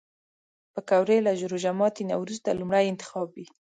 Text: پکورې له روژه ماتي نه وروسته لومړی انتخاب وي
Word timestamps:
پکورې 0.73 1.17
له 1.25 1.31
روژه 1.51 1.71
ماتي 1.79 2.03
نه 2.09 2.15
وروسته 2.21 2.57
لومړی 2.59 2.85
انتخاب 2.87 3.27
وي 3.35 3.45